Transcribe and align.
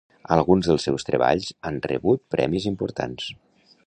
Alguns 0.35 0.69
dels 0.69 0.85
seus 0.87 1.05
treballs 1.09 1.49
han 1.71 1.77
rebut 1.91 2.23
premis 2.37 2.69
importants. 2.73 3.29